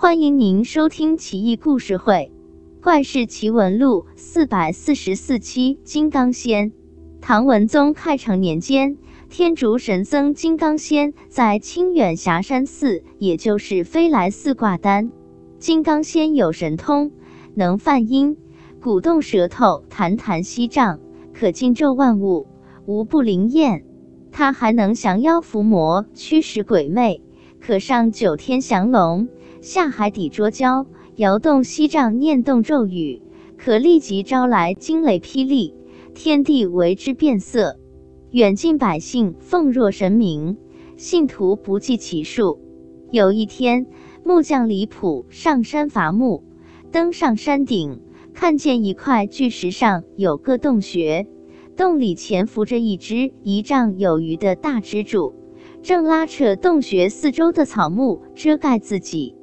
[0.00, 2.30] 欢迎您收听《奇异故事会·
[2.84, 5.80] 怪事奇闻录》四百四十四期。
[5.82, 6.70] 金刚仙。
[7.20, 8.96] 唐文宗开成年间，
[9.28, 15.10] 天竺神僧金刚仙在清远霞山寺，也就是飞来寺挂单。
[15.58, 17.10] 金刚仙有神通，
[17.54, 18.36] 能梵音，
[18.80, 21.00] 鼓动舌头，弹弹息杖，
[21.34, 22.46] 可尽咒万物，
[22.86, 23.84] 无不灵验。
[24.30, 27.20] 他还能降妖伏魔，驱使鬼魅，
[27.58, 29.26] 可上九天降龙。
[29.68, 33.20] 下海底捉蛟，摇动锡杖，念动咒语，
[33.58, 35.74] 可立即招来惊雷霹雳，
[36.14, 37.78] 天地为之变色。
[38.30, 40.56] 远近百姓奉若神明，
[40.96, 42.58] 信徒不计其数。
[43.10, 43.86] 有一天，
[44.24, 46.44] 木匠李普上山伐木，
[46.90, 48.00] 登上山顶，
[48.32, 51.26] 看见一块巨石上有个洞穴，
[51.76, 55.34] 洞里潜伏着一只一丈有余的大蜘蛛，
[55.82, 59.34] 正拉扯洞穴四周的草木遮盖自己。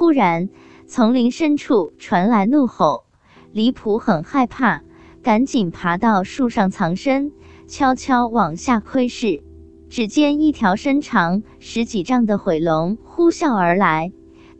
[0.00, 0.48] 忽然，
[0.86, 3.04] 丛林深处传来怒吼，
[3.52, 4.80] 李普很害怕，
[5.22, 7.32] 赶紧爬到树上藏身，
[7.66, 9.42] 悄悄往下窥视。
[9.90, 14.10] 只见一条身长十几丈的毁龙呼啸而来，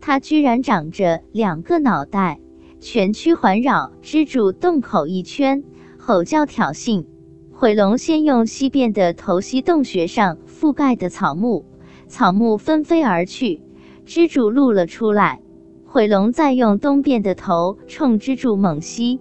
[0.03, 2.39] 它居然长着两个脑袋，
[2.79, 5.65] 全躯环绕蜘蛛洞口一圈，
[5.97, 7.07] 吼叫挑衅。
[7.51, 11.65] 毁龙先用西边的头吸洞穴上覆盖的草木，
[12.09, 13.63] 草木纷飞而去。
[14.11, 15.41] 蜘蛛露了出来，
[15.85, 19.21] 毁龙再用东边的头冲蜘蛛猛吸，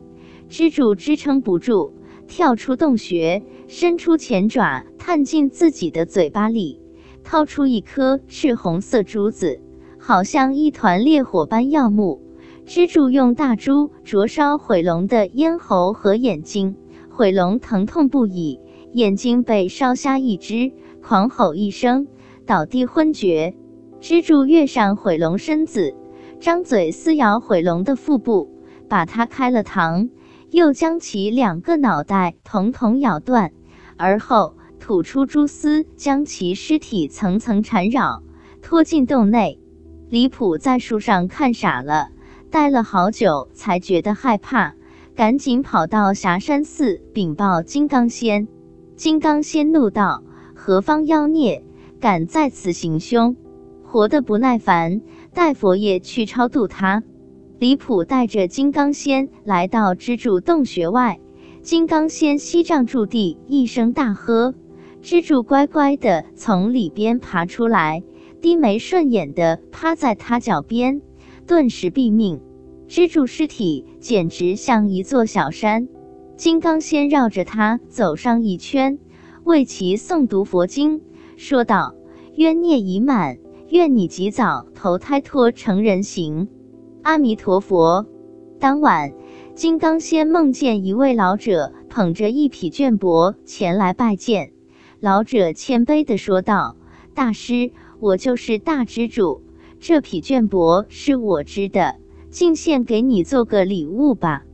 [0.50, 1.94] 蜘蛛支撑不住，
[2.28, 6.82] 跳出洞穴，伸出前爪探进自己的嘴巴里，
[7.24, 9.62] 掏出一颗赤红色珠子，
[10.00, 12.24] 好像一团烈火般耀目。
[12.66, 16.76] 蜘蛛用大珠灼烧毁龙的咽喉和眼睛，
[17.12, 18.60] 毁龙疼痛不已，
[18.94, 20.72] 眼睛被烧瞎一只，
[21.04, 22.08] 狂吼一声，
[22.48, 23.54] 倒地昏厥。
[24.02, 25.94] 蜘蛛跃上毁龙身子，
[26.40, 28.50] 张嘴撕咬毁龙的腹部，
[28.88, 30.10] 把它开了膛，
[30.52, 33.52] 又将其两个脑袋统统咬断，
[33.98, 38.24] 而后吐出蛛丝，将其尸体层层缠绕，
[38.62, 39.60] 拖进洞内。
[40.08, 42.10] 李普在树上看傻了，
[42.50, 44.76] 待了好久，才觉得害怕，
[45.14, 48.48] 赶紧跑到霞山寺禀报金刚仙。
[48.96, 50.24] 金刚仙怒道
[50.56, 51.66] ：“何方妖孽，
[52.00, 53.36] 敢在此行凶？”
[53.92, 55.02] 活得不耐烦，
[55.34, 57.04] 待佛爷去超度他。
[57.58, 61.20] 李普带着金刚仙来到蜘蛛洞穴外，
[61.64, 64.54] 金刚仙西杖驻地，一声大喝，
[65.02, 68.04] 蜘蛛乖乖的从里边爬出来，
[68.42, 71.02] 低眉顺眼的趴在他脚边，
[71.48, 72.42] 顿时毙命。
[72.88, 75.88] 蜘蛛尸体简直像一座小山。
[76.38, 79.00] 金刚仙绕着他走上一圈，
[79.44, 81.02] 为其诵读佛经，
[81.38, 81.96] 说道
[82.38, 86.48] ：“冤孽已满。”愿你及早投胎脱成人形，
[87.04, 88.08] 阿弥陀佛。
[88.60, 89.14] 当晚，
[89.54, 94.54] 金刚仙梦见一位老者捧着一匹绢帛前来拜见。
[95.00, 96.78] 老者谦卑地说道
[97.14, 99.44] ：“大师，我就是大蜘蛛，
[99.80, 101.98] 这匹绢帛是我织的，
[102.32, 104.46] 敬献给你做个礼物吧。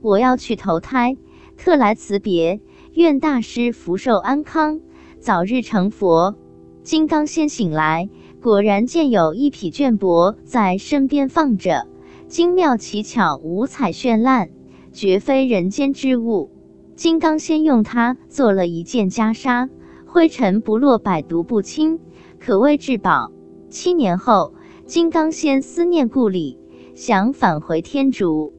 [0.00, 1.18] 我要去投胎，
[1.58, 2.60] 特来辞别。
[2.94, 4.80] 愿大师福寿安康，
[5.20, 6.36] 早日成佛。”
[6.82, 8.08] 金刚仙醒来。
[8.42, 11.86] 果然见有一匹绢帛在身边放着，
[12.26, 14.50] 精妙奇巧，五彩绚烂，
[14.90, 16.50] 绝非人间之物。
[16.96, 19.68] 金刚仙用它做了一件袈裟，
[20.06, 22.00] 灰尘不落，百毒不侵，
[22.40, 23.30] 可谓至宝。
[23.70, 24.54] 七年后，
[24.86, 26.58] 金刚仙思念故里，
[26.96, 28.54] 想返回天竺，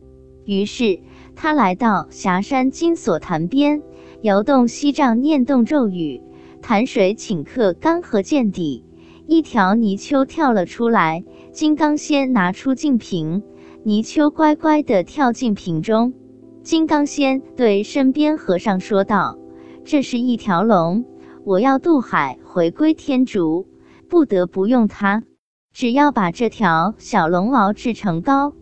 [0.45, 1.01] 于是
[1.35, 3.83] 他来到霞山金锁潭边，
[4.21, 6.21] 摇动锡杖，念动咒语，
[6.61, 8.85] 潭水顷刻干涸见底。
[9.25, 11.23] 一条泥鳅跳了出来，
[11.53, 13.41] 金刚仙拿出净瓶，
[13.83, 16.13] 泥鳅乖乖地跳进瓶中。
[16.61, 19.37] 金刚仙对身边和尚说道
[19.85, 21.05] ：“这是一条龙，
[21.45, 23.65] 我要渡海回归天竺，
[24.09, 25.23] 不得不用它。
[25.71, 28.53] 只要把这条小龙熬制成膏，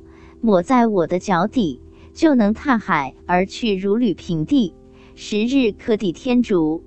[0.42, 1.82] 抹在我的脚底，
[2.14, 4.76] 就能踏海而去，如履平地，
[5.16, 6.84] 十日可抵天竺。”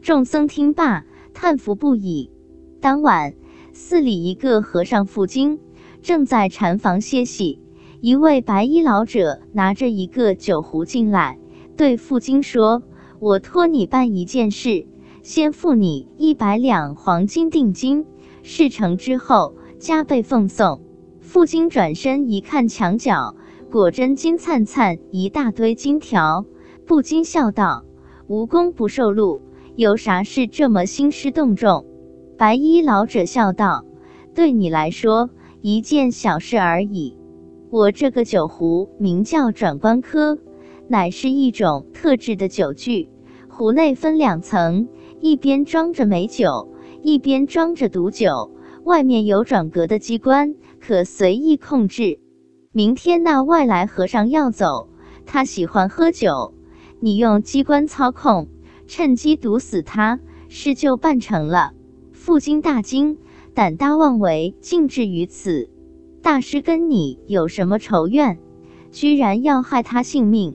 [0.00, 1.04] 众僧听罢，
[1.34, 2.30] 叹服不已。
[2.80, 3.34] 当晚，
[3.72, 5.58] 寺里一个和尚赴京，
[6.00, 7.60] 正在禅房歇息。
[8.00, 11.40] 一位白衣老者拿着一个酒壶进来，
[11.76, 12.84] 对赴京说
[13.18, 14.86] ：“我托你办一件事，
[15.24, 18.06] 先付你一百两黄金定金，
[18.44, 20.80] 事成之后加倍奉送。”
[21.20, 23.34] 赴京转身一看墙角，
[23.72, 26.46] 果真金灿灿一大堆金条，
[26.86, 27.84] 不禁笑道
[28.28, 29.42] ：“无功不受禄，
[29.74, 31.84] 有啥事这么兴师动众？”
[32.38, 33.84] 白衣老者笑道
[34.32, 35.28] ：“对你来说，
[35.60, 37.16] 一件小事而已。
[37.68, 40.38] 我这个酒壶名叫转关科，
[40.86, 43.10] 乃是一种特制的酒具，
[43.48, 44.86] 壶内分两层，
[45.18, 48.52] 一边装着美酒，一边装着毒酒，
[48.84, 52.20] 外面有转格的机关，可随意控制。
[52.70, 54.90] 明天那外来和尚要走，
[55.26, 56.54] 他喜欢喝酒，
[57.00, 58.46] 你用机关操控，
[58.86, 61.72] 趁机毒死他，事就办成了。
[62.28, 63.16] 傅金大惊，
[63.54, 65.70] 胆大妄为，竟至于此。
[66.20, 68.38] 大师跟你有什么仇怨？
[68.92, 70.54] 居然要害他性命？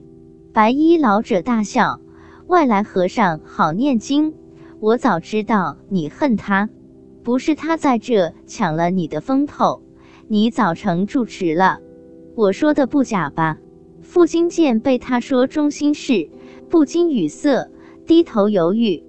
[0.52, 2.00] 白衣老者大笑
[2.46, 4.34] ：“外来和尚好念经，
[4.78, 6.70] 我早知道你恨他，
[7.24, 9.82] 不是他在这抢了你的风头，
[10.28, 11.80] 你早成住持了。
[12.36, 13.58] 我说的不假吧？”
[14.00, 16.30] 傅金见被他说中心事，
[16.70, 17.68] 不禁语塞，
[18.06, 19.02] 低头犹豫。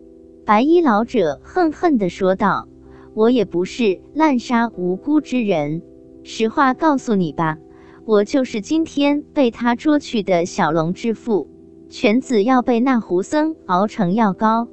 [0.45, 2.67] 白衣老者恨恨地说道
[3.15, 5.81] ：“我也不是滥杀无辜之人。”
[6.21, 7.57] 实话告诉你吧，
[8.05, 11.49] 我就是今天被他捉去的小龙之父，
[11.89, 14.67] 犬子要被那胡僧熬成药膏，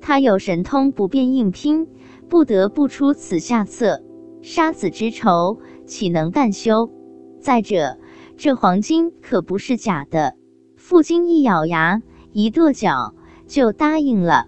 [0.00, 1.88] 他有神通不便硬拼，
[2.30, 4.02] 不得不出此下策。
[4.40, 6.90] 杀子之仇岂能干休？
[7.38, 7.98] 再者，
[8.38, 10.36] 这黄金可不是假的。
[10.76, 12.02] 傅金一咬牙，
[12.32, 13.14] 一跺脚，
[13.46, 14.46] 就答应了。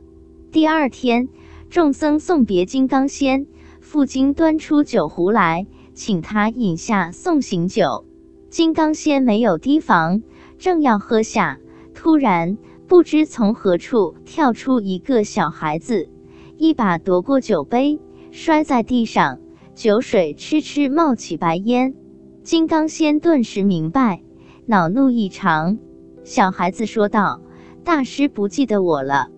[0.52, 1.28] 第二天，
[1.68, 3.46] 众僧送别金刚仙，
[3.80, 5.68] 傅金端出酒壶来。
[5.94, 8.04] 请他饮下送行酒，
[8.48, 10.22] 金刚仙没有提防，
[10.58, 11.60] 正要喝下，
[11.94, 12.58] 突然
[12.88, 16.08] 不知从何处跳出一个小孩子，
[16.56, 18.00] 一把夺过酒杯，
[18.32, 19.38] 摔在地上，
[19.76, 21.94] 酒水痴痴冒起白烟。
[22.42, 24.22] 金刚仙顿时明白，
[24.66, 25.78] 恼怒异常。
[26.24, 27.40] 小孩子说道
[27.84, 29.28] ：“大师不记得我了，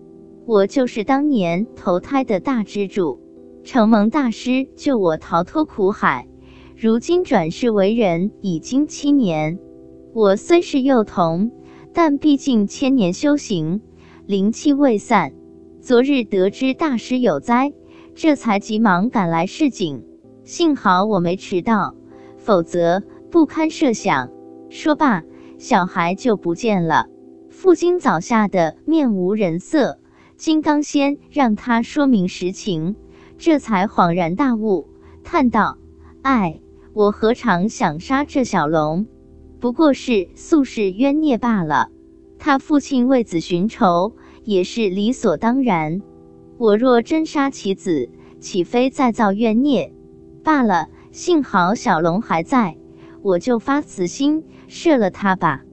[0.45, 3.19] 我就是当年投胎的大支柱，
[3.63, 6.27] 承蒙大师救我逃脱苦海。”
[6.75, 9.59] 如今转世为人已经七年，
[10.13, 11.51] 我虽是幼童，
[11.93, 13.81] 但毕竟千年修行，
[14.25, 15.33] 灵气未散。
[15.79, 17.71] 昨日得知大师有灾，
[18.15, 20.03] 这才急忙赶来示警。
[20.43, 21.95] 幸好我没迟到，
[22.37, 23.01] 否则
[23.31, 24.29] 不堪设想。
[24.69, 25.23] 说罢，
[25.57, 27.05] 小孩就不见了。
[27.49, 29.99] 傅金早吓得面无人色，
[30.43, 32.97] 金刚仙让他说明实情，
[33.37, 34.89] 这才恍然大悟，
[35.23, 35.77] 叹道
[36.21, 36.59] ：“唉。”
[36.91, 39.07] 我何尝想杀这小龙，
[39.61, 41.91] 不过是宿世冤孽罢了。
[42.39, 46.01] 他父亲为子寻仇，也是理所当然。
[46.57, 48.09] 我若真杀其子，
[48.41, 49.93] 岂非再造冤孽？
[50.43, 52.75] 罢了，幸好小龙还在，
[53.21, 55.63] 我就发慈心射了他吧。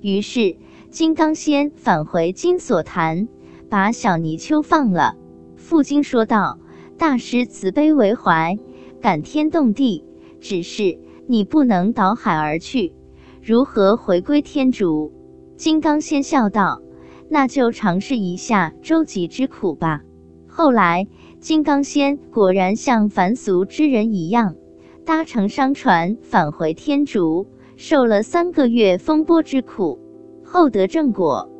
[0.00, 0.56] 于是
[0.90, 3.28] 金刚仙返回金锁坛，
[3.68, 5.16] 把小泥鳅放了。
[5.56, 6.58] 父金说道
[6.98, 8.58] ：“大师慈悲为怀，
[9.00, 10.04] 感天动地。”
[10.38, 12.94] 只是你不能倒海而去，
[13.42, 15.12] 如何回归天竺？
[15.56, 16.82] 金刚仙笑道
[17.28, 20.02] ：“那就尝试一下周急之苦吧。”
[20.46, 21.08] 后来，
[21.40, 24.54] 金刚仙果然像凡俗之人一样，
[25.04, 27.46] 搭乘商船返回天竺，
[27.76, 29.98] 受了三个月风波之苦，
[30.44, 31.50] 后得正果。